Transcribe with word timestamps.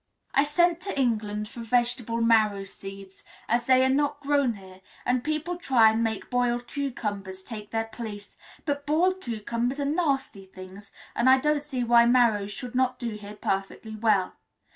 I 0.33 0.43
sent 0.45 0.81
to 0.81 0.99
England 0.99 1.47
for 1.47 1.59
vegetable 1.59 2.21
marrow 2.21 2.63
seeds, 2.63 3.23
as 3.47 3.67
they 3.67 3.85
are 3.85 3.89
not 3.89 4.19
grown 4.19 4.53
here, 4.55 4.81
and 5.05 5.23
people 5.23 5.57
try 5.57 5.91
and 5.91 6.03
make 6.03 6.31
boiled 6.31 6.67
cucumbers 6.67 7.43
take 7.43 7.69
their 7.69 7.85
place; 7.85 8.35
but 8.65 8.87
boiled 8.87 9.21
cucumbers 9.21 9.79
are 9.79 9.85
nasty 9.85 10.45
things, 10.47 10.89
and 11.15 11.29
I 11.29 11.37
don't 11.37 11.63
see 11.63 11.83
why 11.83 12.07
marrows 12.07 12.51
should 12.51 12.73
not 12.73 12.97
do 12.97 13.11
here 13.11 13.35
perfectly 13.35 13.95
well. 13.95 14.33